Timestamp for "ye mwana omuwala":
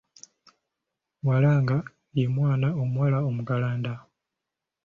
2.17-3.17